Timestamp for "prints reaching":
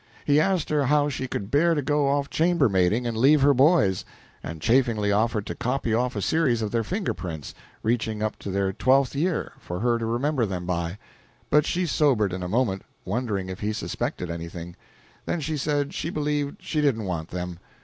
7.13-8.23